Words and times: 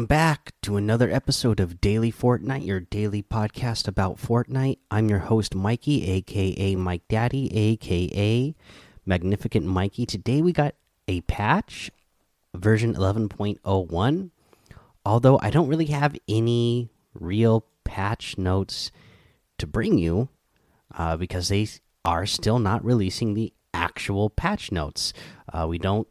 Welcome 0.00 0.16
back 0.16 0.52
to 0.62 0.78
another 0.78 1.10
episode 1.10 1.60
of 1.60 1.78
Daily 1.78 2.10
Fortnite, 2.10 2.64
your 2.64 2.80
daily 2.80 3.22
podcast 3.22 3.86
about 3.86 4.16
Fortnite. 4.16 4.78
I'm 4.90 5.10
your 5.10 5.18
host, 5.18 5.54
Mikey, 5.54 6.08
aka 6.08 6.74
Mike 6.74 7.02
Daddy, 7.06 7.54
aka 7.54 8.54
Magnificent 9.04 9.66
Mikey. 9.66 10.06
Today 10.06 10.40
we 10.40 10.54
got 10.54 10.74
a 11.06 11.20
patch, 11.20 11.90
version 12.54 12.94
11.01. 12.94 14.30
Although 15.04 15.38
I 15.42 15.50
don't 15.50 15.68
really 15.68 15.88
have 15.92 16.16
any 16.26 16.88
real 17.12 17.66
patch 17.84 18.38
notes 18.38 18.90
to 19.58 19.66
bring 19.66 19.98
you 19.98 20.30
uh, 20.96 21.18
because 21.18 21.48
they 21.48 21.68
are 22.06 22.24
still 22.24 22.58
not 22.58 22.82
releasing 22.82 23.34
the 23.34 23.52
actual 23.74 24.30
patch 24.30 24.72
notes. 24.72 25.12
Uh, 25.52 25.66
we 25.68 25.76
don't 25.76 26.08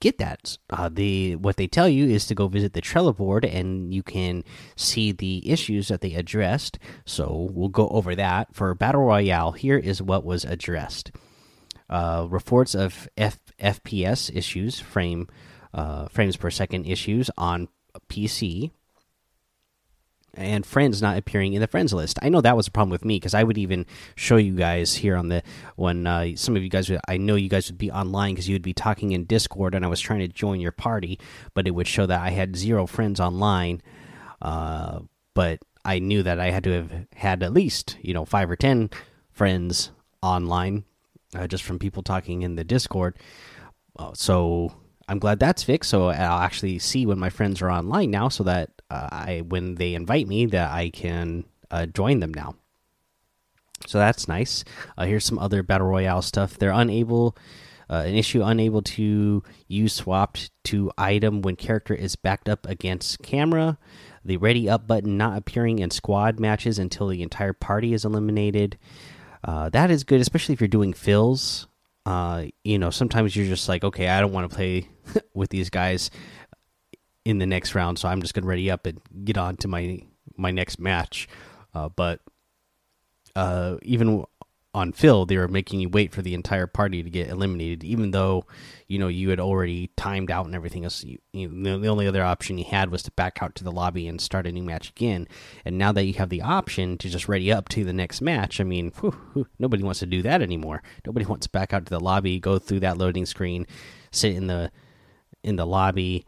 get 0.00 0.18
that. 0.18 0.58
Uh, 0.70 0.88
the 0.92 1.36
what 1.36 1.56
they 1.56 1.66
tell 1.66 1.88
you 1.88 2.06
is 2.06 2.26
to 2.26 2.34
go 2.34 2.48
visit 2.48 2.72
the 2.72 2.82
Trello 2.82 3.16
board, 3.16 3.44
and 3.44 3.92
you 3.92 4.02
can 4.02 4.44
see 4.76 5.12
the 5.12 5.48
issues 5.50 5.88
that 5.88 6.00
they 6.00 6.14
addressed. 6.14 6.78
So 7.04 7.48
we'll 7.52 7.68
go 7.68 7.88
over 7.88 8.14
that 8.14 8.54
for 8.54 8.74
Battle 8.74 9.04
Royale. 9.04 9.52
Here 9.52 9.78
is 9.78 10.02
what 10.02 10.24
was 10.24 10.44
addressed: 10.44 11.10
uh, 11.88 12.26
reports 12.28 12.74
of 12.74 13.08
F 13.16 13.38
FPS 13.60 14.34
issues, 14.34 14.80
frame 14.80 15.28
uh, 15.74 16.08
frames 16.08 16.36
per 16.36 16.50
second 16.50 16.86
issues 16.86 17.30
on 17.36 17.68
PC 18.08 18.70
and 20.34 20.64
friends 20.64 21.02
not 21.02 21.16
appearing 21.16 21.54
in 21.54 21.60
the 21.60 21.66
friends 21.66 21.92
list. 21.92 22.18
I 22.22 22.28
know 22.28 22.40
that 22.40 22.56
was 22.56 22.68
a 22.68 22.70
problem 22.70 22.90
with 22.90 23.04
me 23.04 23.16
because 23.16 23.34
I 23.34 23.42
would 23.42 23.58
even 23.58 23.86
show 24.14 24.36
you 24.36 24.54
guys 24.54 24.94
here 24.94 25.16
on 25.16 25.28
the 25.28 25.42
when 25.76 26.06
uh, 26.06 26.36
some 26.36 26.56
of 26.56 26.62
you 26.62 26.68
guys 26.68 26.88
would, 26.90 27.00
I 27.08 27.16
know 27.16 27.34
you 27.34 27.48
guys 27.48 27.70
would 27.70 27.78
be 27.78 27.90
online 27.90 28.34
because 28.34 28.48
you 28.48 28.54
would 28.54 28.62
be 28.62 28.74
talking 28.74 29.12
in 29.12 29.24
Discord 29.24 29.74
and 29.74 29.84
I 29.84 29.88
was 29.88 30.00
trying 30.00 30.20
to 30.20 30.28
join 30.28 30.60
your 30.60 30.72
party, 30.72 31.18
but 31.54 31.66
it 31.66 31.72
would 31.72 31.88
show 31.88 32.06
that 32.06 32.20
I 32.20 32.30
had 32.30 32.56
zero 32.56 32.86
friends 32.86 33.20
online. 33.20 33.82
Uh, 34.40 35.00
but 35.34 35.60
I 35.84 35.98
knew 35.98 36.22
that 36.22 36.38
I 36.38 36.50
had 36.50 36.64
to 36.64 36.72
have 36.72 36.92
had 37.14 37.42
at 37.42 37.52
least 37.52 37.96
you 38.02 38.14
know 38.14 38.24
five 38.24 38.50
or 38.50 38.56
ten 38.56 38.90
friends 39.30 39.90
online 40.22 40.84
uh, 41.34 41.46
just 41.46 41.64
from 41.64 41.78
people 41.78 42.02
talking 42.02 42.42
in 42.42 42.56
the 42.56 42.64
Discord. 42.64 43.16
Uh, 43.96 44.12
so 44.14 44.72
I'm 45.08 45.18
glad 45.18 45.38
that's 45.38 45.62
fixed. 45.62 45.90
So 45.90 46.08
I'll 46.08 46.40
actually 46.40 46.78
see 46.78 47.06
when 47.06 47.18
my 47.18 47.30
friends 47.30 47.62
are 47.62 47.70
online 47.70 48.10
now, 48.10 48.28
so 48.28 48.44
that 48.44 48.77
uh, 48.90 49.08
I 49.10 49.42
when 49.46 49.76
they 49.76 49.94
invite 49.94 50.26
me, 50.26 50.46
that 50.46 50.70
I 50.70 50.90
can 50.90 51.44
uh, 51.70 51.86
join 51.86 52.20
them 52.20 52.32
now. 52.32 52.56
So 53.86 53.98
that's 53.98 54.28
nice. 54.28 54.64
Uh, 54.96 55.06
here's 55.06 55.24
some 55.24 55.38
other 55.38 55.62
battle 55.62 55.86
royale 55.86 56.22
stuff. 56.22 56.58
They're 56.58 56.70
unable. 56.70 57.36
Uh, 57.90 58.04
an 58.06 58.14
issue 58.14 58.42
unable 58.42 58.82
to 58.82 59.42
use 59.66 59.94
swapped 59.94 60.50
to 60.64 60.92
item 60.98 61.40
when 61.40 61.56
character 61.56 61.94
is 61.94 62.16
backed 62.16 62.48
up 62.48 62.66
against 62.66 63.22
camera. 63.22 63.78
The 64.24 64.36
ready 64.36 64.68
up 64.68 64.86
button 64.86 65.16
not 65.16 65.38
appearing 65.38 65.78
in 65.78 65.90
squad 65.90 66.38
matches 66.38 66.78
until 66.78 67.08
the 67.08 67.22
entire 67.22 67.54
party 67.54 67.94
is 67.94 68.04
eliminated. 68.04 68.76
Uh, 69.42 69.70
that 69.70 69.90
is 69.90 70.04
good, 70.04 70.20
especially 70.20 70.52
if 70.52 70.60
you're 70.60 70.68
doing 70.68 70.92
fills 70.92 71.66
uh, 72.08 72.46
you 72.64 72.78
know, 72.78 72.88
sometimes 72.88 73.36
you're 73.36 73.44
just 73.44 73.68
like, 73.68 73.84
okay, 73.84 74.08
I 74.08 74.22
don't 74.22 74.32
want 74.32 74.48
to 74.48 74.56
play 74.56 74.88
with 75.34 75.50
these 75.50 75.68
guys 75.68 76.10
in 77.28 77.38
the 77.38 77.46
next 77.46 77.74
round, 77.74 77.98
so 77.98 78.08
I'm 78.08 78.22
just 78.22 78.32
gonna 78.32 78.46
ready 78.46 78.70
up 78.70 78.86
and 78.86 79.02
get 79.22 79.36
on 79.36 79.58
to 79.58 79.68
my 79.68 80.00
my 80.38 80.50
next 80.50 80.80
match. 80.80 81.28
Uh, 81.74 81.90
but 81.90 82.20
uh, 83.36 83.76
even 83.82 84.24
on 84.72 84.92
fill, 84.92 85.26
they 85.26 85.36
were 85.36 85.46
making 85.46 85.78
you 85.78 85.90
wait 85.90 86.14
for 86.14 86.22
the 86.22 86.32
entire 86.32 86.66
party 86.66 87.02
to 87.02 87.10
get 87.10 87.28
eliminated, 87.28 87.84
even 87.84 88.12
though 88.12 88.46
you 88.86 88.98
know 88.98 89.08
you 89.08 89.28
had 89.28 89.40
already 89.40 89.90
timed 89.94 90.30
out 90.30 90.46
and 90.46 90.54
everything 90.54 90.84
else. 90.84 91.04
You, 91.04 91.18
you 91.34 91.48
the 91.50 91.88
only 91.88 92.06
other 92.06 92.24
option 92.24 92.56
you 92.56 92.64
had 92.64 92.90
was 92.90 93.02
to 93.02 93.10
back 93.10 93.42
out 93.42 93.54
to 93.56 93.64
the 93.64 93.72
lobby 93.72 94.08
and 94.08 94.18
start 94.22 94.46
a 94.46 94.52
new 94.52 94.62
match 94.62 94.88
again. 94.88 95.28
And 95.66 95.76
now 95.76 95.92
that 95.92 96.04
you 96.04 96.14
have 96.14 96.30
the 96.30 96.40
option 96.40 96.96
to 96.96 97.10
just 97.10 97.28
ready 97.28 97.52
up 97.52 97.68
to 97.70 97.84
the 97.84 97.92
next 97.92 98.22
match, 98.22 98.58
I 98.58 98.64
mean, 98.64 98.90
whew, 99.00 99.14
whew, 99.34 99.46
nobody 99.58 99.82
wants 99.82 100.00
to 100.00 100.06
do 100.06 100.22
that 100.22 100.40
anymore. 100.40 100.82
Nobody 101.04 101.26
wants 101.26 101.46
to 101.46 101.50
back 101.50 101.74
out 101.74 101.84
to 101.84 101.90
the 101.90 102.00
lobby, 102.00 102.40
go 102.40 102.58
through 102.58 102.80
that 102.80 102.96
loading 102.96 103.26
screen, 103.26 103.66
sit 104.12 104.34
in 104.34 104.46
the 104.46 104.72
in 105.44 105.56
the 105.56 105.66
lobby 105.66 106.24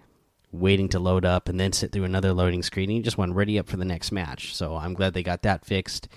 waiting 0.53 0.89
to 0.89 0.99
load 0.99 1.25
up 1.25 1.49
and 1.49 1.59
then 1.61 1.73
sit 1.73 1.93
through 1.93 2.05
another 2.05 2.33
loading 2.33 2.63
screen. 2.63 2.91
You 2.91 3.03
just 3.03 3.19
want 3.19 3.35
ready 3.35 3.59
up 3.59 3.69
for 3.69 3.77
the 3.77 3.85
next 3.85 4.11
match. 4.11 4.55
So 4.55 4.77
I'm 4.77 4.95
glad 4.95 5.15
they 5.15 5.23
got 5.23 5.43
that 5.43 5.65
fixed. 5.65 6.09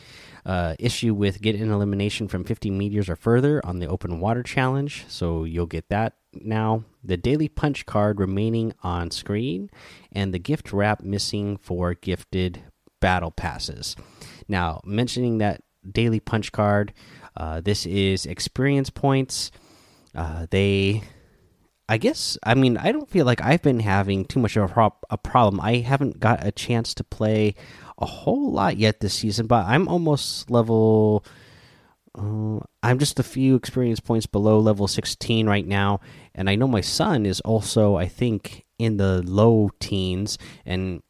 Uh, 0.46 0.76
issue 0.80 1.14
with 1.14 1.42
get 1.42 1.56
an 1.56 1.72
elimination 1.72 2.28
from 2.28 2.44
50 2.44 2.70
meters 2.72 3.10
or 3.10 3.16
further 3.16 3.66
on 3.66 3.80
the 3.80 3.88
open 3.88 4.20
water 4.20 4.44
challenge. 4.44 5.06
So 5.08 5.44
you'll 5.44 5.68
get 5.68 5.90
that 5.90 6.14
now. 6.34 6.84
The 7.04 7.18
daily 7.18 7.48
punch 7.48 7.86
card 7.86 8.20
remaining 8.20 8.74
on 8.84 9.12
screen 9.12 9.70
and 10.12 10.34
the 10.34 10.40
gift 10.40 10.74
wrap 10.74 11.02
missing 11.02 11.58
for 11.58 11.94
gifted 11.94 12.64
battle 13.00 13.32
passes. 13.32 13.96
Now, 14.48 14.82
mentioning 14.84 15.38
that 15.38 15.62
daily 15.90 16.20
punch 16.20 16.52
card, 16.52 16.94
uh, 17.38 17.62
this 17.62 17.86
is 17.86 18.26
experience 18.26 18.90
points. 18.90 19.52
Uh, 20.16 20.48
they 20.50 21.04
I 21.94 21.98
guess 21.98 22.40
I 22.42 22.56
mean 22.56 22.76
I 22.76 22.92
don't 22.92 23.08
feel 23.08 23.24
like 23.24 23.40
I've 23.40 23.62
been 23.62 23.80
having 23.80 24.26
too 24.26 24.40
much 24.40 24.58
of 24.58 24.64
a, 24.64 24.74
pro 24.74 24.96
a, 25.12 25.18
problem. 25.18 25.62
I 25.62 25.76
haven't 25.78 26.20
got 26.20 26.44
a 26.44 26.52
chance 26.52 26.96
to 26.96 27.04
play 27.04 27.54
a 28.00 28.08
whole 28.08 28.52
lot 28.52 28.78
yet 28.78 29.00
this 29.00 29.14
season, 29.14 29.46
but 29.46 29.68
I'm 29.68 29.88
almost 29.88 30.50
level. 30.50 31.24
Uh, 32.18 32.62
I'm 32.82 32.98
just 32.98 33.20
a 33.20 33.24
few 33.24 33.54
experience 33.54 34.00
points 34.00 34.26
below 34.26 34.58
level 34.58 34.88
16 34.88 35.48
right 35.48 35.68
now, 35.68 36.00
and 36.34 36.50
I 36.50 36.56
know 36.56 36.68
my 36.68 36.82
son 36.82 37.28
is 37.28 37.42
also 37.42 37.96
I 37.96 38.08
think 38.08 38.66
in 38.80 38.98
the 38.98 39.22
low 39.22 39.70
teens, 39.80 40.40
and 40.66 41.04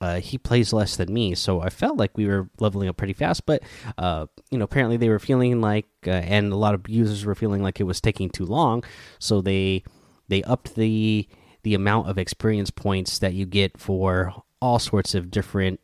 uh, 0.00 0.20
he 0.20 0.38
plays 0.38 0.72
less 0.72 0.96
than 0.96 1.12
me, 1.12 1.34
so 1.34 1.60
I 1.60 1.68
felt 1.68 1.98
like 1.98 2.16
we 2.16 2.26
were 2.26 2.48
leveling 2.58 2.88
up 2.88 2.96
pretty 2.96 3.12
fast. 3.12 3.44
But 3.44 3.62
uh, 3.98 4.28
you 4.50 4.56
know, 4.56 4.64
apparently 4.64 4.96
they 4.96 5.10
were 5.10 5.18
feeling 5.18 5.60
like, 5.60 5.88
uh, 6.06 6.10
and 6.10 6.54
a 6.54 6.56
lot 6.56 6.72
of 6.72 6.88
users 6.88 7.26
were 7.26 7.34
feeling 7.34 7.62
like 7.62 7.80
it 7.80 7.84
was 7.84 8.00
taking 8.00 8.30
too 8.30 8.46
long, 8.46 8.82
so 9.18 9.42
they 9.42 9.84
they 10.32 10.42
upped 10.44 10.76
the 10.76 11.28
the 11.62 11.74
amount 11.74 12.08
of 12.08 12.16
experience 12.18 12.70
points 12.70 13.18
that 13.18 13.34
you 13.34 13.44
get 13.46 13.78
for 13.78 14.32
all 14.60 14.78
sorts 14.78 15.14
of 15.14 15.30
different 15.30 15.78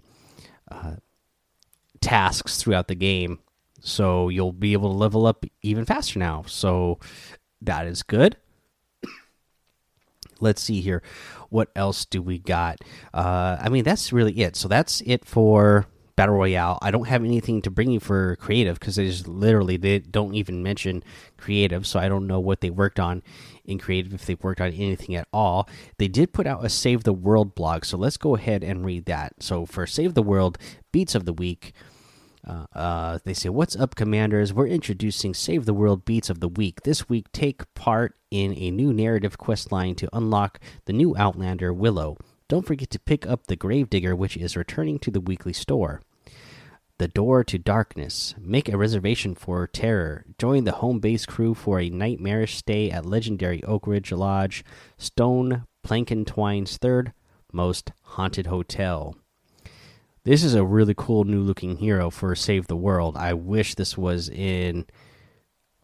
uh, 0.70 0.94
tasks 2.00 2.56
throughout 2.56 2.88
the 2.88 2.94
game. 2.94 3.38
So 3.80 4.28
you'll 4.28 4.52
be 4.52 4.72
able 4.72 4.90
to 4.90 4.96
level 4.96 5.26
up 5.26 5.44
even 5.62 5.84
faster 5.84 6.18
now. 6.18 6.44
So 6.46 6.98
that 7.60 7.86
is 7.86 8.02
good. 8.02 8.36
Let's 10.40 10.62
see 10.62 10.80
here. 10.80 11.02
What 11.50 11.68
else 11.76 12.04
do 12.04 12.22
we 12.22 12.38
got? 12.38 12.78
Uh, 13.14 13.58
I 13.60 13.68
mean, 13.68 13.84
that's 13.84 14.12
really 14.12 14.40
it. 14.40 14.56
So 14.56 14.66
that's 14.66 15.00
it 15.02 15.24
for 15.24 15.86
battle 16.18 16.34
royale. 16.34 16.80
I 16.82 16.90
don't 16.90 17.06
have 17.06 17.24
anything 17.24 17.62
to 17.62 17.70
bring 17.70 17.92
you 17.92 18.00
for 18.00 18.34
creative 18.36 18.80
because 18.80 18.96
they 18.96 19.06
just 19.06 19.28
literally 19.28 19.76
they 19.76 20.00
don't 20.00 20.34
even 20.34 20.64
mention 20.64 21.04
creative, 21.36 21.86
so 21.86 22.00
I 22.00 22.08
don't 22.08 22.26
know 22.26 22.40
what 22.40 22.60
they 22.60 22.70
worked 22.70 22.98
on 22.98 23.22
in 23.64 23.78
creative 23.78 24.12
if 24.12 24.26
they've 24.26 24.42
worked 24.42 24.60
on 24.60 24.72
anything 24.72 25.14
at 25.14 25.28
all. 25.32 25.68
They 25.98 26.08
did 26.08 26.32
put 26.32 26.48
out 26.48 26.64
a 26.64 26.68
Save 26.68 27.04
the 27.04 27.12
World 27.12 27.54
blog, 27.54 27.84
so 27.84 27.96
let's 27.96 28.16
go 28.16 28.34
ahead 28.34 28.64
and 28.64 28.84
read 28.84 29.04
that. 29.04 29.34
So 29.38 29.64
for 29.64 29.86
Save 29.86 30.14
the 30.14 30.22
World 30.22 30.58
beats 30.90 31.14
of 31.14 31.24
the 31.24 31.32
week. 31.32 31.72
Uh, 32.44 32.66
uh, 32.74 33.18
they 33.24 33.34
say, 33.34 33.48
What's 33.48 33.76
up, 33.76 33.94
commanders? 33.94 34.52
We're 34.52 34.66
introducing 34.66 35.34
Save 35.34 35.66
the 35.66 35.74
World 35.74 36.04
Beats 36.04 36.30
of 36.30 36.40
the 36.40 36.48
Week. 36.48 36.82
This 36.82 37.08
week, 37.08 37.30
take 37.30 37.72
part 37.74 38.16
in 38.30 38.54
a 38.54 38.70
new 38.70 38.92
narrative 38.92 39.38
quest 39.38 39.70
line 39.70 39.94
to 39.96 40.08
unlock 40.12 40.58
the 40.86 40.92
new 40.92 41.14
Outlander, 41.16 41.72
Willow. 41.72 42.16
Don't 42.48 42.66
forget 42.66 42.88
to 42.90 42.98
pick 42.98 43.26
up 43.26 43.46
the 43.46 43.56
Gravedigger, 43.56 44.16
which 44.16 44.36
is 44.36 44.56
returning 44.56 44.98
to 45.00 45.10
the 45.10 45.20
weekly 45.20 45.52
store. 45.52 46.00
The 46.98 47.06
Door 47.06 47.44
to 47.44 47.58
Darkness. 47.58 48.34
Make 48.40 48.68
a 48.68 48.76
reservation 48.76 49.36
for 49.36 49.68
Terror. 49.68 50.24
Join 50.36 50.64
the 50.64 50.72
home 50.72 50.98
base 50.98 51.26
crew 51.26 51.54
for 51.54 51.78
a 51.78 51.90
nightmarish 51.90 52.56
stay 52.56 52.90
at 52.90 53.06
legendary 53.06 53.62
Oak 53.62 53.86
Ridge 53.86 54.10
Lodge, 54.10 54.64
Stone 54.96 55.64
Plankentwine's 55.86 56.76
third 56.76 57.12
most 57.52 57.92
haunted 58.02 58.48
hotel. 58.48 59.14
This 60.24 60.42
is 60.42 60.54
a 60.54 60.64
really 60.64 60.92
cool 60.96 61.22
new 61.22 61.40
looking 61.40 61.76
hero 61.76 62.10
for 62.10 62.34
Save 62.34 62.66
the 62.66 62.74
World. 62.76 63.16
I 63.16 63.32
wish 63.32 63.76
this 63.76 63.96
was 63.96 64.28
in 64.28 64.84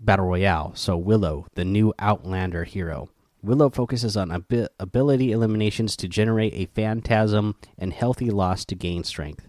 Battle 0.00 0.26
Royale. 0.26 0.72
So, 0.74 0.96
Willow, 0.96 1.46
the 1.54 1.64
new 1.64 1.94
Outlander 2.00 2.64
hero. 2.64 3.08
Willow 3.40 3.70
focuses 3.70 4.16
on 4.16 4.32
ab 4.32 4.66
ability 4.80 5.30
eliminations 5.30 5.96
to 5.98 6.08
generate 6.08 6.54
a 6.54 6.66
phantasm 6.74 7.54
and 7.78 7.92
healthy 7.92 8.30
loss 8.30 8.64
to 8.64 8.74
gain 8.74 9.04
strength. 9.04 9.46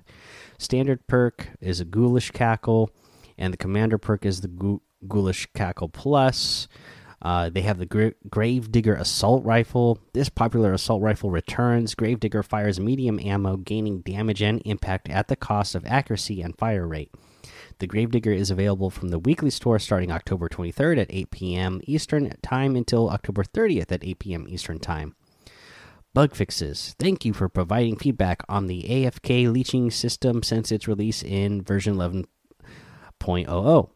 Standard 0.58 1.06
perk 1.08 1.50
is 1.62 1.80
a 1.80 1.86
Ghoulish 1.86 2.32
Cackle, 2.32 2.90
and 3.38 3.54
the 3.54 3.58
Commander 3.58 3.98
perk 3.98 4.26
is 4.26 4.42
the 4.42 4.80
Ghoulish 5.08 5.48
Cackle 5.54 5.90
Plus. 5.90 6.68
Uh, 7.22 7.50
they 7.50 7.62
have 7.62 7.80
the 7.80 7.86
Gra 7.86 8.12
Gravedigger 8.30 8.94
Assault 8.94 9.44
Rifle. 9.44 10.00
This 10.14 10.30
popular 10.30 10.74
assault 10.74 11.02
rifle 11.02 11.32
returns. 11.32 11.96
Gravedigger 11.96 12.44
fires 12.44 12.80
medium 12.80 13.20
ammo, 13.20 13.58
gaining 13.58 14.02
damage 14.02 14.42
and 14.42 14.62
impact 14.64 15.10
at 15.10 15.28
the 15.28 15.36
cost 15.36 15.74
of 15.74 15.86
accuracy 15.88 16.42
and 16.42 16.58
fire 16.58 16.88
rate. 16.88 17.12
The 17.80 17.88
Gravedigger 17.88 18.32
is 18.32 18.52
available 18.52 18.90
from 18.90 19.10
the 19.10 19.20
weekly 19.20 19.50
store 19.50 19.80
starting 19.80 20.12
October 20.12 20.48
23rd 20.48 21.00
at 21.02 21.08
8 21.10 21.32
p.m. 21.32 21.82
Eastern 21.86 22.32
Time 22.42 22.76
until 22.76 23.10
October 23.10 23.44
30th 23.44 23.92
at 23.92 24.04
8 24.04 24.20
p.m. 24.20 24.46
Eastern 24.48 24.80
Time. 24.80 25.16
Bug 26.16 26.34
fixes. 26.34 26.96
Thank 26.98 27.26
you 27.26 27.34
for 27.34 27.50
providing 27.50 27.98
feedback 27.98 28.42
on 28.48 28.68
the 28.68 28.84
AFK 28.84 29.52
leeching 29.52 29.92
system 29.92 30.44
since 30.44 30.72
its 30.72 30.88
release 30.88 31.22
in 31.22 31.62
version 31.62 31.98
11.00. 31.98 33.90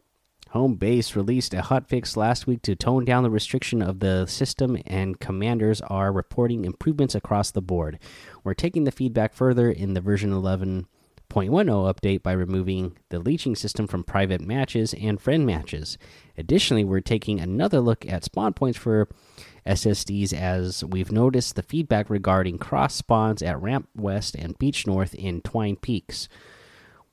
Home 0.50 0.74
Base 0.74 1.16
released 1.16 1.54
a 1.54 1.62
hotfix 1.62 2.18
last 2.18 2.46
week 2.46 2.60
to 2.60 2.76
tone 2.76 3.06
down 3.06 3.22
the 3.22 3.30
restriction 3.30 3.80
of 3.80 4.00
the 4.00 4.26
system, 4.26 4.76
and 4.86 5.18
commanders 5.18 5.80
are 5.80 6.12
reporting 6.12 6.66
improvements 6.66 7.14
across 7.14 7.50
the 7.50 7.62
board. 7.62 7.98
We're 8.44 8.52
taking 8.52 8.84
the 8.84 8.92
feedback 8.92 9.32
further 9.32 9.70
in 9.70 9.94
the 9.94 10.02
version 10.02 10.30
11.10 10.30 10.84
update 11.30 12.22
by 12.22 12.32
removing 12.32 12.98
the 13.08 13.18
leeching 13.18 13.56
system 13.56 13.86
from 13.86 14.04
private 14.04 14.42
matches 14.42 14.92
and 14.92 15.18
friend 15.18 15.46
matches. 15.46 15.96
Additionally, 16.36 16.84
we're 16.84 17.00
taking 17.00 17.40
another 17.40 17.80
look 17.80 18.04
at 18.04 18.24
spawn 18.24 18.52
points 18.52 18.78
for 18.78 19.08
SSDs 19.66 20.32
as 20.32 20.84
we've 20.84 21.12
noticed 21.12 21.56
the 21.56 21.62
feedback 21.62 22.10
regarding 22.10 22.58
cross 22.58 22.94
spawns 22.94 23.42
at 23.42 23.60
Ramp 23.60 23.88
West 23.94 24.34
and 24.34 24.58
Beach 24.58 24.86
North 24.86 25.14
in 25.14 25.40
Twine 25.42 25.76
Peaks. 25.76 26.28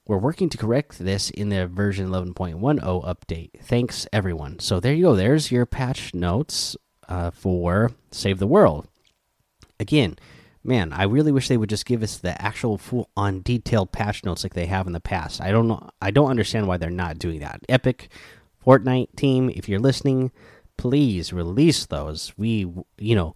We're 0.07 0.17
working 0.17 0.47
to 0.49 0.57
correct 0.57 0.99
this 0.99 1.29
in 1.29 1.49
the 1.49 1.67
version 1.67 2.07
11.10 2.07 2.79
update. 2.81 3.59
Thanks, 3.61 4.07
everyone. 4.13 4.59
So 4.59 4.79
there 4.79 4.93
you 4.93 5.03
go. 5.03 5.15
There's 5.15 5.51
your 5.51 5.65
patch 5.65 6.13
notes 6.13 6.77
uh, 7.09 7.31
for 7.31 7.91
Save 8.11 8.39
the 8.39 8.47
World. 8.47 8.87
Again, 9.79 10.17
man, 10.63 10.93
I 10.93 11.03
really 11.03 11.31
wish 11.31 11.47
they 11.47 11.57
would 11.57 11.69
just 11.69 11.85
give 11.85 12.03
us 12.03 12.17
the 12.17 12.41
actual 12.41 12.77
full 12.77 13.09
on 13.17 13.41
detailed 13.41 13.91
patch 13.91 14.23
notes 14.23 14.43
like 14.43 14.53
they 14.53 14.67
have 14.67 14.87
in 14.87 14.93
the 14.93 14.99
past. 14.99 15.41
I 15.41 15.51
don't 15.51 15.67
know. 15.67 15.89
I 16.01 16.11
don't 16.11 16.29
understand 16.29 16.67
why 16.67 16.77
they're 16.77 16.89
not 16.89 17.19
doing 17.19 17.39
that. 17.39 17.61
Epic, 17.67 18.09
Fortnite 18.65 19.15
team, 19.15 19.49
if 19.49 19.67
you're 19.67 19.79
listening, 19.79 20.31
please 20.77 21.33
release 21.33 21.85
those. 21.85 22.33
We, 22.37 22.71
you 22.97 23.15
know, 23.15 23.35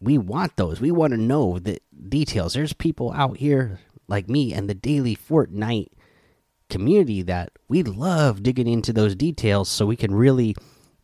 we 0.00 0.18
want 0.18 0.56
those. 0.56 0.80
We 0.80 0.90
want 0.90 1.12
to 1.12 1.20
know 1.20 1.58
the 1.58 1.78
details. 2.08 2.54
There's 2.54 2.72
people 2.72 3.12
out 3.12 3.38
here 3.38 3.80
like 4.06 4.28
me 4.28 4.52
and 4.52 4.68
the 4.68 4.74
daily 4.74 5.16
Fortnite 5.16 5.88
community 6.70 7.22
that 7.22 7.50
we 7.68 7.82
love 7.82 8.42
digging 8.42 8.68
into 8.68 8.92
those 8.92 9.14
details 9.14 9.68
so 9.68 9.86
we 9.86 9.96
can 9.96 10.14
really 10.14 10.54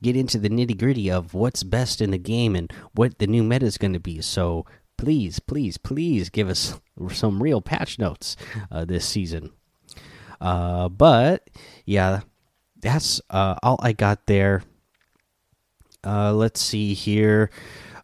get 0.02 0.16
into 0.16 0.38
the 0.38 0.48
nitty 0.48 0.78
gritty 0.78 1.10
of 1.10 1.34
what's 1.34 1.62
best 1.62 2.00
in 2.00 2.10
the 2.10 2.18
game 2.18 2.56
and 2.56 2.72
what 2.94 3.18
the 3.18 3.26
new 3.26 3.42
meta 3.42 3.66
is 3.66 3.78
going 3.78 3.92
to 3.92 4.00
be. 4.00 4.20
So 4.20 4.64
please, 4.96 5.38
please, 5.38 5.76
please 5.78 6.28
give 6.28 6.48
us 6.48 6.80
some 7.12 7.42
real 7.42 7.60
patch 7.60 7.98
notes 7.98 8.36
uh, 8.70 8.84
this 8.84 9.06
season. 9.06 9.52
Uh, 10.40 10.88
but 10.88 11.48
yeah, 11.84 12.20
that's 12.80 13.20
uh, 13.30 13.56
all 13.62 13.78
I 13.82 13.92
got 13.92 14.26
there. 14.26 14.62
Uh, 16.05 16.32
let's 16.32 16.61
see 16.61 16.94
here. 16.94 17.50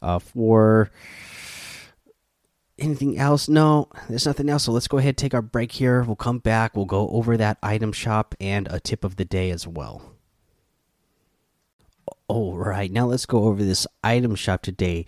Uh, 0.02 0.18
for 0.18 0.90
anything 2.78 3.18
else? 3.18 3.48
No, 3.48 3.88
there's 4.08 4.26
nothing 4.26 4.48
else. 4.48 4.64
So 4.64 4.72
let's 4.72 4.88
go 4.88 4.98
ahead 4.98 5.16
take 5.16 5.34
our 5.34 5.42
break 5.42 5.72
here. 5.72 6.02
We'll 6.02 6.16
come 6.16 6.38
back. 6.38 6.76
We'll 6.76 6.84
go 6.84 7.08
over 7.08 7.36
that 7.36 7.58
item 7.62 7.92
shop 7.92 8.34
and 8.40 8.68
a 8.70 8.80
tip 8.80 9.04
of 9.04 9.16
the 9.16 9.24
day 9.24 9.50
as 9.50 9.66
well. 9.66 10.12
All 12.28 12.56
right, 12.56 12.90
now 12.90 13.06
let's 13.06 13.26
go 13.26 13.44
over 13.44 13.62
this 13.62 13.86
item 14.02 14.34
shop 14.34 14.62
today. 14.62 15.06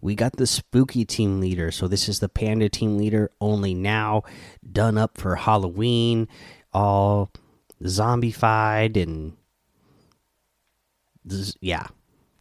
We 0.00 0.14
got 0.14 0.36
the 0.36 0.46
spooky 0.46 1.04
team 1.04 1.40
leader. 1.40 1.70
So 1.70 1.88
this 1.88 2.08
is 2.08 2.20
the 2.20 2.28
panda 2.28 2.68
team 2.68 2.96
leader 2.98 3.30
only 3.40 3.74
now 3.74 4.22
done 4.70 4.96
up 4.96 5.18
for 5.18 5.36
Halloween, 5.36 6.28
all 6.72 7.30
zombified 7.82 9.00
and 9.00 9.36
yeah, 11.60 11.86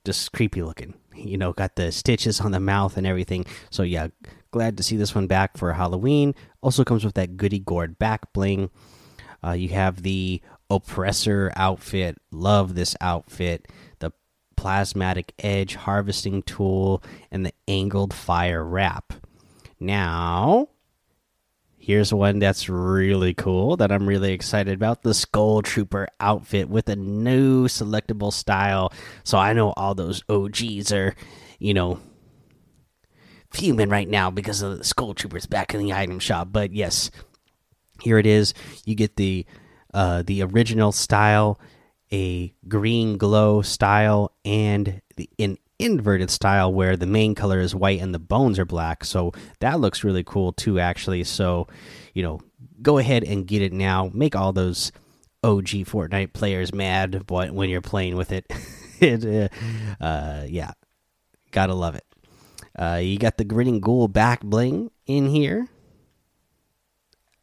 just 0.07 0.31
creepy 0.31 0.63
looking. 0.63 0.95
You 1.13 1.37
know, 1.37 1.53
got 1.53 1.75
the 1.75 1.91
stitches 1.91 2.39
on 2.39 2.51
the 2.51 2.59
mouth 2.59 2.97
and 2.97 3.05
everything. 3.05 3.45
So 3.69 3.83
yeah, 3.83 4.07
glad 4.51 4.77
to 4.77 4.83
see 4.83 4.95
this 4.97 5.13
one 5.13 5.27
back 5.27 5.57
for 5.57 5.73
Halloween. 5.73 6.33
Also 6.61 6.83
comes 6.83 7.03
with 7.03 7.15
that 7.15 7.37
goody 7.37 7.59
gourd 7.59 7.99
back 7.99 8.33
bling. 8.33 8.69
Uh, 9.43 9.51
you 9.51 9.69
have 9.69 10.01
the 10.03 10.41
oppressor 10.69 11.51
outfit. 11.55 12.17
Love 12.31 12.73
this 12.73 12.95
outfit. 13.01 13.67
The 13.99 14.11
plasmatic 14.55 15.33
edge 15.39 15.75
harvesting 15.75 16.41
tool 16.43 17.03
and 17.29 17.45
the 17.45 17.53
angled 17.67 18.13
fire 18.13 18.63
wrap. 18.63 19.13
Now, 19.79 20.69
Here's 21.87 22.13
one 22.13 22.39
that's 22.39 22.67
really 22.67 23.33
cool 23.33 23.77
that 23.77 23.93
I'm 23.93 24.09
really 24.09 24.33
excited 24.33 24.73
about 24.73 25.03
the 25.03 25.13
Skull 25.13 25.61
Trooper 25.61 26.09
outfit 26.19 26.67
with 26.67 26.89
a 26.89 26.97
new 26.97 27.69
selectable 27.69 28.33
style. 28.33 28.91
So 29.23 29.37
I 29.37 29.53
know 29.53 29.71
all 29.77 29.95
those 29.95 30.21
OGs 30.27 30.91
are, 30.91 31.15
you 31.59 31.73
know, 31.73 32.01
fuming 33.51 33.87
right 33.87 34.09
now 34.09 34.29
because 34.29 34.61
of 34.61 34.79
the 34.79 34.83
Skull 34.83 35.13
Troopers 35.13 35.45
back 35.45 35.73
in 35.73 35.81
the 35.81 35.93
item 35.93 36.19
shop. 36.19 36.49
But 36.51 36.73
yes, 36.73 37.09
here 38.01 38.17
it 38.17 38.25
is. 38.25 38.53
You 38.83 38.93
get 38.93 39.15
the 39.15 39.45
uh, 39.93 40.23
the 40.23 40.43
original 40.43 40.91
style, 40.91 41.57
a 42.11 42.53
green 42.67 43.17
glow 43.17 43.61
style, 43.61 44.33
and 44.43 45.01
the 45.15 45.29
in 45.37 45.57
inverted 45.79 46.31
style 46.31 46.73
where 46.73 46.97
the 46.97 47.05
main 47.05 47.35
color 47.35 47.59
is 47.59 47.75
white 47.75 48.01
and 48.01 48.13
the 48.13 48.19
bones 48.19 48.57
are 48.59 48.65
black. 48.65 49.03
So 49.03 49.31
that 49.59 49.79
looks 49.79 50.03
really 50.03 50.23
cool 50.23 50.53
too, 50.53 50.79
actually. 50.79 51.23
So, 51.23 51.67
you 52.13 52.23
know, 52.23 52.41
go 52.81 52.97
ahead 52.97 53.23
and 53.23 53.47
get 53.47 53.61
it 53.61 53.73
now. 53.73 54.09
Make 54.13 54.35
all 54.35 54.53
those 54.53 54.91
OG 55.43 55.85
Fortnite 55.85 56.33
players 56.33 56.73
mad 56.73 57.25
but 57.27 57.51
when 57.51 57.69
you're 57.69 57.81
playing 57.81 58.15
with 58.15 58.31
it. 58.31 58.51
it 58.99 59.51
uh, 60.01 60.03
uh, 60.03 60.45
yeah, 60.47 60.71
gotta 61.51 61.73
love 61.73 61.95
it. 61.95 62.05
Uh, 62.77 62.99
you 63.01 63.17
got 63.17 63.37
the 63.37 63.43
grinning 63.43 63.79
ghoul 63.79 64.07
back 64.07 64.41
bling 64.41 64.91
in 65.05 65.27
here 65.27 65.67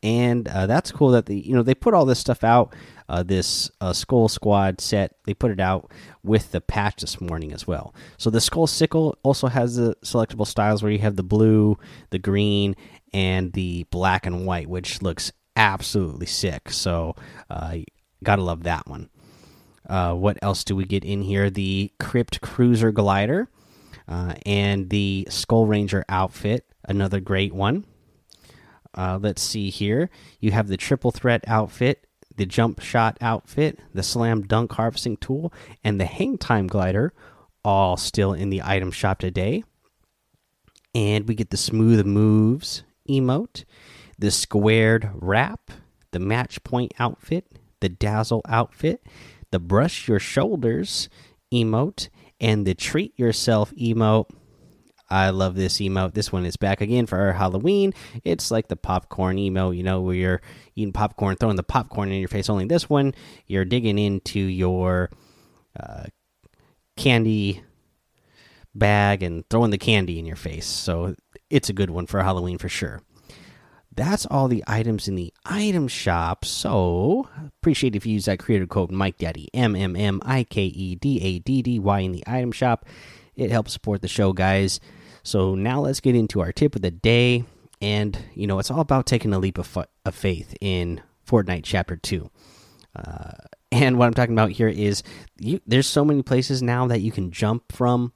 and 0.05 0.47
uh, 0.49 0.67
that's 0.67 0.93
cool 0.93 1.11
that 1.13 1.27
the 1.27 1.35
you 1.35 1.55
know 1.55 1.63
they 1.63 1.75
put 1.75 1.95
all 1.95 2.05
this 2.05 2.21
stuff 2.21 2.45
out. 2.45 2.75
Uh, 3.09 3.23
this 3.23 3.71
uh, 3.81 3.93
Skull 3.93 4.29
Squad 4.29 4.81
set 4.81 5.17
they 5.25 5.35
put 5.35 5.51
it 5.51 5.61
out 5.61 5.91
with 6.23 6.53
the 6.53 6.61
patch 6.61 7.01
this 7.01 7.21
morning 7.21 7.53
as 7.53 7.67
well. 7.67 7.95
So 8.19 8.31
the 8.31 8.41
Skull 8.41 8.67
Sickle 8.67 9.19
also 9.23 9.49
has 9.49 9.77
the 9.77 9.97
selectable 10.05 10.47
styles 10.47 10.83
where 10.83 10.93
you 10.93 10.99
have 10.99 11.17
the 11.17 11.23
blue, 11.23 11.79
the 12.11 12.19
green, 12.19 12.77
and 13.13 13.53
the 13.55 13.85
black 13.91 14.27
and 14.27 14.47
white, 14.47 14.69
which 14.69 15.01
looks 15.01 15.33
absolutely 15.57 16.27
sick. 16.27 16.71
So 16.71 17.17
uh, 17.49 17.79
gotta 18.23 18.43
love 18.43 18.65
that 18.65 18.87
one. 18.87 19.09
Uh, 19.89 20.15
what 20.15 20.39
else 20.43 20.65
do 20.65 20.77
we 20.77 20.85
get 20.85 21.05
in 21.05 21.23
here? 21.23 21.49
The 21.49 21.93
Crypt 21.99 22.41
Cruiser 22.43 22.93
Glider 22.93 23.49
uh, 24.07 24.35
and 24.45 24.91
the 24.91 25.27
Skull 25.31 25.67
Ranger 25.67 26.05
outfit, 26.11 26.67
another 26.87 27.21
great 27.21 27.55
one. 27.55 27.87
Uh, 28.95 29.19
let's 29.21 29.43
see 29.43 29.71
here. 29.71 30.11
You 30.41 30.53
have 30.53 30.69
the 30.69 30.77
triple 30.77 31.11
threat 31.11 31.45
outfit, 31.47 32.07
the 32.37 32.47
jump 32.47 32.81
shot 32.81 33.17
outfit, 33.21 33.79
the 33.93 34.03
slam 34.03 34.43
dunk 34.43 34.73
harvesting 34.73 35.17
tool, 35.17 35.53
and 35.83 36.01
the 36.01 36.05
hang 36.05 36.39
time 36.39 36.67
glider, 36.67 37.13
all 37.65 37.97
still 37.97 38.33
in 38.33 38.51
the 38.51 38.63
item 38.63 38.91
shop 38.91 39.19
today. 39.19 39.65
And 40.95 41.27
we 41.27 41.35
get 41.35 41.51
the 41.51 41.57
smooth 41.57 42.07
moves 42.07 42.85
emote, 43.09 43.65
the 44.19 44.31
squared 44.31 45.11
wrap, 45.15 45.71
the 46.13 46.21
match 46.21 46.63
point 46.63 46.93
outfit, 46.99 47.47
the 47.81 47.89
dazzle 47.89 48.43
outfit, 48.49 49.05
the 49.51 49.59
brush 49.59 50.09
your 50.09 50.21
shoulders 50.21 51.09
emote, 51.53 52.09
and 52.41 52.67
the 52.67 52.75
treat 52.75 53.19
yourself 53.19 53.73
emote 53.75 54.31
I 55.09 55.31
love 55.31 55.55
this 55.55 55.79
emote. 55.79 56.15
This 56.15 56.33
one 56.33 56.45
is 56.47 56.57
back 56.57 56.81
again 56.81 57.07
for 57.07 57.33
Halloween. 57.33 57.93
It's 58.25 58.51
like 58.51 58.69
the 58.69 58.77
popcorn 58.77 59.37
emote, 59.37 59.77
you 59.77 59.83
know, 59.83 60.01
where 60.01 60.15
you're 60.15 60.43
eating 60.75 60.93
popcorn, 60.93 61.37
throwing 61.37 61.57
the 61.57 61.63
popcorn 61.63 62.11
in 62.11 62.19
your 62.19 62.29
face. 62.29 62.49
Only 62.49 62.65
this 62.65 62.89
one, 62.89 63.15
you're 63.47 63.65
digging 63.65 63.99
into 63.99 64.41
your 64.41 65.11
uh, 65.79 66.05
candy 66.97 67.63
bag 68.75 69.23
and 69.23 69.49
throwing 69.51 69.71
the 69.71 69.79
candy 69.79 70.19
in 70.19 70.27
your 70.27 70.37
face. 70.37 70.67
So 70.67 71.15
it's 71.51 71.69
a 71.69 71.75
good 71.75 71.91
one 71.91 72.07
for 72.07 72.23
Halloween 72.23 72.59
for 72.59 72.69
sure. 72.69 73.03
That's 73.97 74.27
all 74.27 74.49
the 74.49 74.65
items 74.67 75.07
in 75.07 75.15
the 75.15 75.33
item 75.45 75.87
shop. 75.87 76.45
So 76.45 77.29
appreciate 77.61 77.95
if 77.95 78.05
you 78.05 78.15
use 78.15 78.25
that 78.25 78.41
creator 78.41 78.67
code 78.67 78.91
Mike 78.91 79.19
Daddy 79.19 79.49
M 79.55 79.77
M 79.77 79.95
M 79.95 80.21
I 80.25 80.43
K 80.43 80.65
E 80.65 80.97
D 80.97 81.21
A 81.23 81.39
D 81.39 81.63
D 81.63 81.79
Y 81.79 82.01
in 82.01 82.13
the 82.13 82.25
item 82.27 82.51
shop. 82.51 82.87
It 83.37 83.51
helps 83.51 83.73
support 83.73 84.03
the 84.03 84.09
show, 84.09 84.33
guys. 84.33 84.81
So 85.23 85.55
now 85.55 85.81
let's 85.81 86.01
get 86.01 86.15
into 86.15 86.41
our 86.41 86.53
tip 86.53 86.77
of 86.77 86.83
the 86.83 86.91
day. 86.91 87.45
And, 87.81 88.19
you 88.35 88.47
know, 88.47 88.59
it's 88.59 88.71
all 88.71 88.81
about 88.81 89.07
taking 89.07 89.33
a 89.33 89.39
leap 89.39 89.59
of, 89.59 89.77
of 90.05 90.15
faith 90.15 90.55
in 90.61 91.03
Fortnite 91.27 91.65
Chapter 91.65 91.97
2. 91.97 92.31
Uh, 92.95 93.33
and 93.73 93.99
what 93.99 94.07
I'm 94.07 94.15
talking 94.15 94.35
about 94.35 94.53
here 94.53 94.69
is 94.69 95.03
you, 95.39 95.61
there's 95.67 95.87
so 95.87 96.05
many 96.05 96.23
places 96.23 96.63
now 96.63 96.87
that 96.87 97.01
you 97.01 97.11
can 97.11 97.33
jump 97.33 97.73
from 97.73 98.13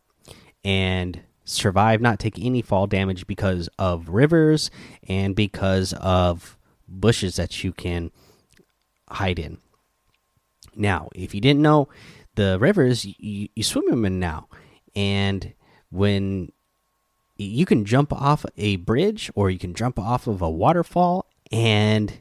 and 0.65 1.21
survive, 1.45 2.01
not 2.01 2.19
take 2.19 2.39
any 2.39 2.63
fall 2.63 2.87
damage 2.87 3.27
because 3.27 3.69
of 3.79 4.09
rivers 4.09 4.71
and 5.09 5.35
because 5.35 5.93
of 5.95 6.57
bushes 6.87 7.37
that 7.37 7.65
you 7.65 7.73
can 7.73 8.11
hide 9.11 9.39
in. 9.39 9.59
Now, 10.77 11.09
if 11.15 11.35
you 11.35 11.41
didn't 11.41 11.63
know, 11.63 11.89
the 12.37 12.59
rivers 12.61 13.05
you, 13.05 13.49
you 13.55 13.63
swim 13.65 14.05
in 14.05 14.21
now, 14.21 14.49
and 14.99 15.55
when 15.91 16.51
you 17.37 17.65
can 17.65 17.85
jump 17.85 18.13
off 18.13 18.45
a 18.57 18.77
bridge 18.77 19.31
or 19.37 19.49
you 19.49 19.59
can 19.59 19.73
jump 19.73 19.97
off 19.97 20.27
of 20.27 20.43
a 20.43 20.51
waterfall, 20.51 21.31
and 21.53 22.13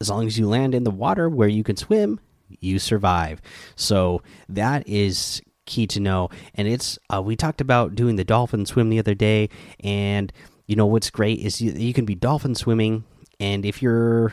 as 0.00 0.08
long 0.08 0.26
as 0.26 0.38
you 0.38 0.48
land 0.48 0.74
in 0.74 0.84
the 0.84 0.90
water 0.90 1.28
where 1.28 1.46
you 1.46 1.62
can 1.62 1.76
swim, 1.76 2.18
you 2.48 2.78
survive. 2.78 3.42
So 3.76 4.22
that 4.48 4.88
is 4.88 5.42
key 5.66 5.86
to 5.88 6.00
know. 6.00 6.30
And 6.54 6.66
it's 6.66 6.98
uh, 7.14 7.20
we 7.20 7.36
talked 7.36 7.60
about 7.60 7.94
doing 7.94 8.16
the 8.16 8.24
dolphin 8.24 8.64
swim 8.64 8.88
the 8.88 8.98
other 8.98 9.14
day, 9.14 9.50
and 9.80 10.32
you 10.66 10.76
know 10.76 10.86
what's 10.86 11.10
great 11.10 11.40
is 11.40 11.60
you, 11.60 11.72
you 11.72 11.92
can 11.92 12.06
be 12.06 12.14
dolphin 12.14 12.54
swimming, 12.54 13.04
and 13.38 13.66
if 13.66 13.82
you're 13.82 14.32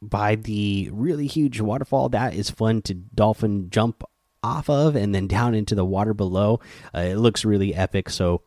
by 0.00 0.36
the 0.36 0.90
really 0.92 1.26
huge 1.26 1.60
waterfall, 1.60 2.08
that 2.10 2.34
is 2.34 2.50
fun 2.50 2.82
to 2.82 2.94
dolphin 2.94 3.68
jump 3.68 4.04
off 4.42 4.68
of 4.68 4.96
and 4.96 5.14
then 5.14 5.26
down 5.26 5.54
into 5.54 5.74
the 5.74 5.84
water 5.84 6.14
below. 6.14 6.60
Uh, 6.94 7.00
it 7.00 7.16
looks 7.16 7.44
really 7.44 7.74
epic. 7.74 8.10
So 8.10 8.42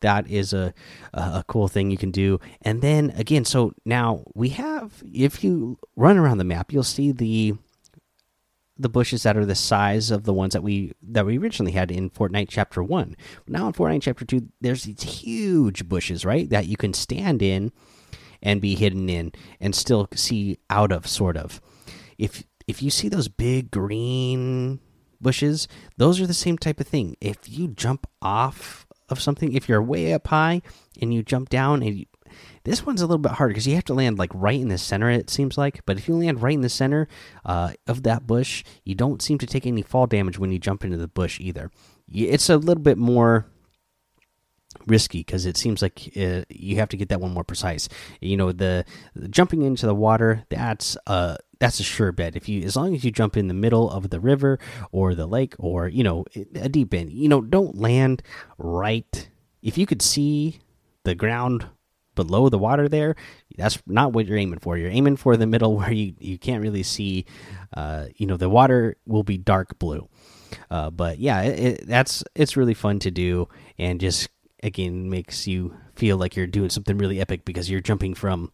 that 0.00 0.28
is 0.28 0.52
a 0.52 0.74
a 1.14 1.44
cool 1.46 1.68
thing 1.68 1.90
you 1.90 1.96
can 1.96 2.10
do. 2.10 2.40
And 2.62 2.82
then 2.82 3.10
again, 3.16 3.44
so 3.44 3.72
now 3.84 4.24
we 4.34 4.50
have 4.50 5.02
if 5.12 5.42
you 5.42 5.78
run 5.96 6.18
around 6.18 6.38
the 6.38 6.44
map, 6.44 6.72
you'll 6.72 6.82
see 6.82 7.12
the 7.12 7.54
the 8.78 8.88
bushes 8.88 9.22
that 9.22 9.36
are 9.36 9.46
the 9.46 9.54
size 9.54 10.10
of 10.10 10.24
the 10.24 10.32
ones 10.32 10.54
that 10.54 10.62
we 10.62 10.92
that 11.02 11.24
we 11.24 11.38
originally 11.38 11.72
had 11.72 11.90
in 11.90 12.10
Fortnite 12.10 12.48
Chapter 12.48 12.82
One. 12.82 13.16
Now 13.46 13.68
in 13.68 13.72
Fortnite 13.72 14.02
Chapter 14.02 14.24
Two, 14.24 14.48
there's 14.60 14.84
these 14.84 15.02
huge 15.02 15.88
bushes, 15.88 16.24
right, 16.24 16.48
that 16.50 16.66
you 16.66 16.76
can 16.76 16.92
stand 16.92 17.42
in 17.42 17.72
and 18.42 18.60
be 18.60 18.74
hidden 18.74 19.08
in 19.08 19.32
and 19.60 19.74
still 19.74 20.08
see 20.14 20.58
out 20.68 20.90
of, 20.90 21.06
sort 21.06 21.36
of. 21.36 21.60
If 22.18 22.44
if 22.66 22.82
you 22.82 22.90
see 22.90 23.08
those 23.08 23.28
big 23.28 23.70
green 23.70 24.80
bushes, 25.22 25.68
those 25.96 26.20
are 26.20 26.26
the 26.26 26.34
same 26.34 26.58
type 26.58 26.80
of 26.80 26.86
thing. 26.86 27.16
If 27.20 27.38
you 27.48 27.68
jump 27.68 28.06
off 28.20 28.86
of 29.08 29.20
something, 29.20 29.52
if 29.52 29.68
you're 29.68 29.82
way 29.82 30.12
up 30.12 30.28
high 30.28 30.62
and 31.00 31.12
you 31.12 31.22
jump 31.22 31.48
down 31.48 31.82
and 31.82 31.98
you, 31.98 32.06
this 32.64 32.86
one's 32.86 33.02
a 33.02 33.06
little 33.06 33.18
bit 33.18 33.32
harder 33.32 33.52
because 33.52 33.66
you 33.66 33.74
have 33.74 33.84
to 33.84 33.94
land 33.94 34.18
like 34.18 34.30
right 34.34 34.60
in 34.60 34.68
the 34.68 34.78
center. 34.78 35.10
It 35.10 35.30
seems 35.30 35.58
like, 35.58 35.84
but 35.84 35.98
if 35.98 36.08
you 36.08 36.16
land 36.16 36.42
right 36.42 36.54
in 36.54 36.62
the 36.62 36.68
center 36.68 37.08
uh, 37.44 37.72
of 37.86 38.02
that 38.04 38.26
bush, 38.26 38.64
you 38.84 38.94
don't 38.94 39.22
seem 39.22 39.38
to 39.38 39.46
take 39.46 39.66
any 39.66 39.82
fall 39.82 40.06
damage 40.06 40.38
when 40.38 40.52
you 40.52 40.58
jump 40.58 40.84
into 40.84 40.96
the 40.96 41.08
bush 41.08 41.40
either. 41.40 41.70
It's 42.10 42.48
a 42.48 42.56
little 42.56 42.82
bit 42.82 42.98
more 42.98 43.46
risky 44.86 45.20
because 45.20 45.46
it 45.46 45.56
seems 45.56 45.82
like 45.82 46.12
uh, 46.16 46.42
you 46.48 46.76
have 46.76 46.88
to 46.90 46.96
get 46.96 47.08
that 47.10 47.20
one 47.20 47.32
more 47.32 47.44
precise. 47.44 47.88
You 48.20 48.36
know, 48.36 48.52
the, 48.52 48.84
the 49.14 49.28
jumping 49.28 49.62
into 49.62 49.86
the 49.86 49.94
water 49.94 50.44
that's 50.48 50.96
uh 51.06 51.36
that's 51.58 51.78
a 51.78 51.84
sure 51.84 52.10
bet. 52.12 52.34
If 52.34 52.48
you 52.48 52.62
as 52.62 52.76
long 52.76 52.94
as 52.94 53.04
you 53.04 53.10
jump 53.10 53.36
in 53.36 53.48
the 53.48 53.54
middle 53.54 53.90
of 53.90 54.10
the 54.10 54.20
river 54.20 54.58
or 54.90 55.14
the 55.14 55.26
lake 55.26 55.54
or 55.58 55.88
you 55.88 56.02
know 56.02 56.24
a 56.54 56.68
deep 56.68 56.92
end, 56.92 57.12
you 57.12 57.28
know, 57.28 57.40
don't 57.40 57.78
land 57.78 58.22
right. 58.58 59.28
If 59.62 59.78
you 59.78 59.86
could 59.86 60.02
see 60.02 60.60
the 61.04 61.14
ground 61.14 61.66
below 62.14 62.48
the 62.48 62.58
water 62.58 62.88
there, 62.88 63.14
that's 63.56 63.80
not 63.86 64.12
what 64.12 64.26
you're 64.26 64.38
aiming 64.38 64.58
for. 64.58 64.76
You're 64.76 64.90
aiming 64.90 65.16
for 65.16 65.36
the 65.36 65.46
middle 65.46 65.76
where 65.78 65.92
you 65.92 66.14
you 66.18 66.38
can't 66.38 66.62
really 66.62 66.82
see. 66.82 67.26
Uh, 67.74 68.06
you 68.16 68.26
know, 68.26 68.36
the 68.36 68.48
water 68.48 68.96
will 69.06 69.22
be 69.22 69.38
dark 69.38 69.78
blue. 69.78 70.08
Uh, 70.70 70.90
but 70.90 71.18
yeah, 71.18 71.42
it, 71.42 71.58
it, 71.58 71.86
that's 71.86 72.24
it's 72.34 72.56
really 72.56 72.74
fun 72.74 72.98
to 72.98 73.10
do 73.10 73.48
and 73.78 74.00
just 74.00 74.28
again 74.62 75.10
makes 75.10 75.46
you 75.46 75.76
feel 75.94 76.16
like 76.16 76.36
you're 76.36 76.46
doing 76.46 76.70
something 76.70 76.96
really 76.98 77.20
epic 77.20 77.44
because 77.44 77.70
you're 77.70 77.80
jumping 77.80 78.14
from 78.14 78.52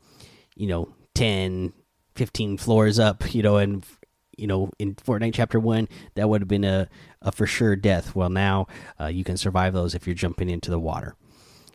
you 0.56 0.66
know 0.66 0.88
10 1.14 1.72
15 2.14 2.58
floors 2.58 2.98
up 2.98 3.34
you 3.34 3.42
know 3.42 3.56
and 3.56 3.84
you 4.36 4.46
know 4.46 4.70
in 4.78 4.94
fortnite 4.94 5.34
chapter 5.34 5.60
1 5.60 5.88
that 6.14 6.28
would 6.28 6.40
have 6.40 6.48
been 6.48 6.64
a, 6.64 6.88
a 7.20 7.32
for 7.32 7.46
sure 7.46 7.76
death. 7.76 8.14
Well 8.14 8.30
now 8.30 8.66
uh, 9.00 9.06
you 9.06 9.24
can 9.24 9.36
survive 9.36 9.74
those 9.74 9.94
if 9.94 10.06
you're 10.06 10.14
jumping 10.14 10.48
into 10.48 10.70
the 10.70 10.78
water. 10.78 11.16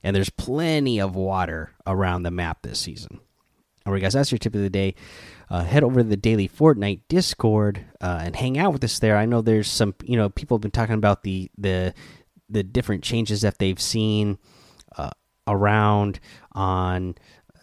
And 0.05 0.15
there's 0.15 0.29
plenty 0.29 0.99
of 0.99 1.15
water 1.15 1.71
around 1.87 2.23
the 2.23 2.31
map 2.31 2.61
this 2.61 2.79
season. 2.79 3.19
All 3.85 3.93
right 3.93 4.01
guys 4.01 4.13
that's 4.13 4.31
your 4.31 4.39
tip 4.39 4.55
of 4.55 4.61
the 4.61 4.69
day. 4.69 4.95
Uh, 5.49 5.63
head 5.63 5.83
over 5.83 6.01
to 6.01 6.03
the 6.03 6.17
daily 6.17 6.47
fortnite 6.47 7.01
discord 7.09 7.85
uh, 8.01 8.21
and 8.23 8.35
hang 8.35 8.57
out 8.57 8.73
with 8.73 8.83
us 8.83 8.97
there. 8.97 9.17
I 9.17 9.25
know 9.25 9.41
there's 9.41 9.67
some 9.67 9.93
you 10.03 10.17
know 10.17 10.29
people 10.29 10.57
have 10.57 10.61
been 10.61 10.71
talking 10.71 10.95
about 10.95 11.23
the 11.23 11.51
the 11.57 11.93
the 12.53 12.63
different 12.63 13.03
changes 13.03 13.41
that 13.41 13.57
they've 13.57 13.81
seen 13.81 14.37
uh, 14.97 15.11
around 15.47 16.19
on 16.53 17.15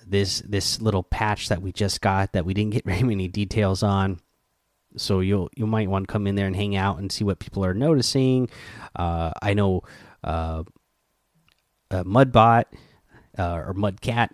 this 0.06 0.40
this 0.40 0.80
little 0.80 1.04
patch 1.04 1.48
that 1.48 1.62
we 1.62 1.72
just 1.72 2.00
got 2.00 2.32
that 2.32 2.44
we 2.44 2.52
didn't 2.52 2.72
get 2.72 2.84
very 2.86 3.02
many 3.02 3.28
details 3.28 3.82
on. 3.82 4.20
So 4.96 5.20
you'll 5.20 5.48
you 5.56 5.66
might 5.66 5.88
want 5.88 6.08
to 6.08 6.12
come 6.12 6.26
in 6.26 6.34
there 6.34 6.46
and 6.46 6.56
hang 6.56 6.76
out 6.76 6.98
and 6.98 7.10
see 7.10 7.24
what 7.24 7.38
people 7.38 7.64
are 7.64 7.74
noticing. 7.74 8.50
Uh, 8.96 9.30
I 9.40 9.54
know 9.54 9.82
uh, 10.24 10.64
uh, 11.90 12.04
Mudbot 12.04 12.64
uh, 13.38 13.62
or 13.66 13.74
Mudcat. 13.74 14.30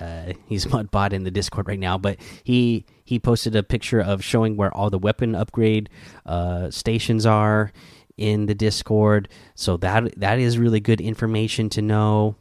Uh, 0.00 0.32
he's 0.46 0.64
Mudbot 0.74 1.12
in 1.12 1.24
the 1.24 1.30
Discord 1.30 1.68
right 1.68 1.78
now, 1.78 1.98
but 1.98 2.16
he 2.42 2.86
he 3.04 3.18
posted 3.18 3.54
a 3.54 3.62
picture 3.62 4.00
of 4.00 4.24
showing 4.24 4.56
where 4.56 4.74
all 4.74 4.88
the 4.88 4.98
weapon 4.98 5.34
upgrade 5.34 5.90
uh, 6.24 6.70
stations 6.70 7.26
are 7.26 7.72
in 8.20 8.46
the 8.46 8.54
Discord. 8.54 9.28
So 9.54 9.76
that 9.78 10.18
that 10.20 10.38
is 10.38 10.58
really 10.58 10.78
good 10.78 11.00
information 11.00 11.68
to 11.70 11.82
know. 11.82 12.36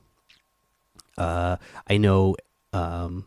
Uh, 1.18 1.58
I 1.88 1.98
know 1.98 2.36
um, 2.74 3.26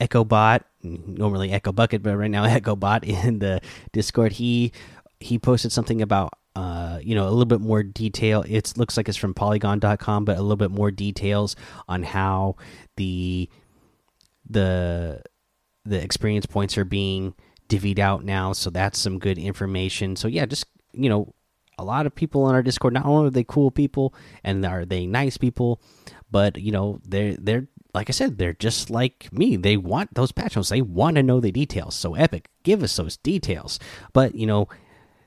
EchoBot, 0.00 0.62
normally 0.82 1.52
Echo 1.52 1.72
Bucket, 1.72 2.02
but 2.02 2.16
right 2.16 2.30
now 2.30 2.46
EchoBot 2.58 3.04
in 3.04 3.38
the 3.38 3.60
Discord. 3.92 4.32
He 4.32 4.72
he 5.20 5.38
posted 5.38 5.72
something 5.72 6.02
about 6.02 6.32
uh, 6.56 6.98
you 7.02 7.14
know 7.14 7.24
a 7.24 7.30
little 7.30 7.46
bit 7.46 7.60
more 7.60 7.82
detail. 7.82 8.44
It 8.46 8.76
looks 8.76 8.96
like 8.96 9.08
it's 9.08 9.16
from 9.16 9.32
Polygon.com, 9.32 10.24
but 10.24 10.36
a 10.36 10.42
little 10.42 10.56
bit 10.56 10.72
more 10.72 10.90
details 10.90 11.56
on 11.88 12.02
how 12.02 12.56
the 12.96 13.48
the 14.50 15.22
the 15.84 16.02
experience 16.02 16.46
points 16.46 16.76
are 16.76 16.84
being 16.84 17.34
divvied 17.68 17.98
out 17.98 18.24
now. 18.24 18.52
So 18.52 18.70
that's 18.70 18.98
some 18.98 19.18
good 19.18 19.38
information. 19.38 20.16
So 20.16 20.26
yeah, 20.26 20.46
just 20.46 20.66
you 20.92 21.08
know, 21.08 21.34
a 21.78 21.84
lot 21.84 22.06
of 22.06 22.14
people 22.14 22.44
on 22.44 22.54
our 22.54 22.62
Discord. 22.62 22.94
Not 22.94 23.06
only 23.06 23.28
are 23.28 23.30
they 23.30 23.44
cool 23.44 23.70
people 23.70 24.14
and 24.42 24.64
are 24.66 24.84
they 24.84 25.06
nice 25.06 25.36
people, 25.36 25.80
but 26.30 26.58
you 26.58 26.72
know 26.72 27.00
they're 27.04 27.36
they're 27.36 27.68
like 27.94 28.10
I 28.10 28.12
said, 28.12 28.38
they're 28.38 28.52
just 28.52 28.90
like 28.90 29.32
me. 29.32 29.56
They 29.56 29.76
want 29.76 30.14
those 30.14 30.32
patch 30.32 30.56
notes. 30.56 30.68
They 30.68 30.82
want 30.82 31.16
to 31.16 31.22
know 31.22 31.40
the 31.40 31.52
details. 31.52 31.94
So 31.94 32.14
Epic, 32.14 32.48
give 32.62 32.82
us 32.82 32.96
those 32.96 33.16
details. 33.16 33.78
But 34.12 34.34
you 34.34 34.46
know, 34.46 34.68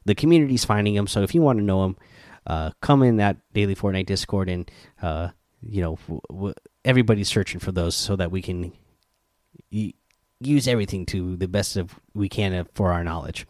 the 0.05 0.15
community's 0.15 0.65
finding 0.65 0.95
them. 0.95 1.07
So 1.07 1.21
if 1.21 1.33
you 1.33 1.41
want 1.41 1.59
to 1.59 1.65
know 1.65 1.81
them, 1.83 1.97
uh, 2.45 2.71
come 2.81 3.03
in 3.03 3.17
that 3.17 3.37
daily 3.53 3.75
Fortnite 3.75 4.05
Discord, 4.05 4.49
and 4.49 4.69
uh, 5.01 5.29
you 5.61 5.81
know, 5.81 6.53
everybody's 6.83 7.29
searching 7.29 7.59
for 7.59 7.71
those 7.71 7.95
so 7.95 8.15
that 8.15 8.31
we 8.31 8.41
can 8.41 8.73
use 10.39 10.67
everything 10.67 11.05
to 11.05 11.37
the 11.37 11.47
best 11.47 11.77
of 11.77 11.99
we 12.13 12.27
can 12.27 12.67
for 12.73 12.91
our 12.91 13.03
knowledge 13.03 13.45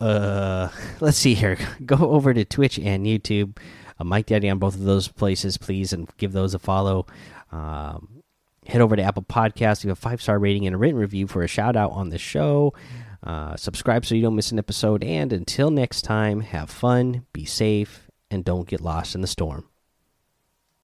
uh 0.00 0.68
let's 1.00 1.18
see 1.18 1.34
here. 1.34 1.58
Go 1.86 1.96
over 1.96 2.34
to 2.34 2.44
twitch 2.44 2.78
and 2.78 3.06
youtube. 3.06 3.58
Uh, 3.98 4.04
mike 4.04 4.26
daddy 4.26 4.48
on 4.48 4.58
both 4.58 4.74
of 4.74 4.82
those 4.82 5.08
places 5.08 5.56
please 5.56 5.92
and 5.92 6.08
give 6.16 6.32
those 6.32 6.54
a 6.54 6.58
follow. 6.58 7.06
Um, 7.52 8.22
head 8.66 8.80
over 8.80 8.96
to 8.96 9.02
apple 9.02 9.22
podcast 9.22 9.82
give 9.82 9.90
a 9.90 9.96
five 9.96 10.20
star 10.22 10.38
rating 10.38 10.66
and 10.66 10.74
a 10.74 10.78
written 10.78 10.98
review 10.98 11.26
for 11.26 11.42
a 11.42 11.48
shout 11.48 11.76
out 11.76 11.92
on 11.92 12.08
the 12.08 12.18
show. 12.18 12.74
Uh, 13.22 13.56
subscribe 13.56 14.04
so 14.04 14.14
you 14.14 14.22
don't 14.22 14.36
miss 14.36 14.52
an 14.52 14.58
episode. 14.58 15.02
And 15.02 15.32
until 15.32 15.70
next 15.70 16.02
time 16.02 16.40
have 16.40 16.68
fun 16.68 17.24
be 17.32 17.44
safe 17.44 18.10
and 18.30 18.44
don't 18.44 18.68
get 18.68 18.80
lost 18.80 19.14
in 19.14 19.22
the 19.22 19.26
storm 19.26 19.68